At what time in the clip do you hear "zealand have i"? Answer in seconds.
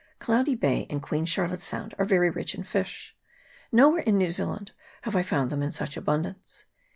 4.31-5.21